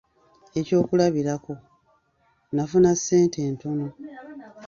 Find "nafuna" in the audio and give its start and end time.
2.55-2.91